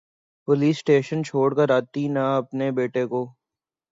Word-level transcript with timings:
police 0.47 0.75
station 0.77 1.19
چھوڑ 1.27 1.47
کر 1.57 1.69
آتی 1.77 2.03
نا 2.15 2.25
اپنے 2.37 2.71
بیٹے 2.77 3.03
کو 3.11 3.21